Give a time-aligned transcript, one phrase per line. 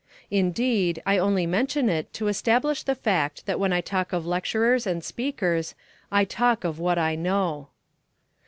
[0.31, 4.87] Indeed, I only mention it to establish the fact that when I talk of lecturers
[4.87, 5.75] and speakers,
[6.11, 7.67] I talk of what I know.